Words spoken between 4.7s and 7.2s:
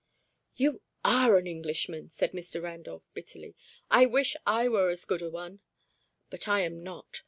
as good a one; but I am not.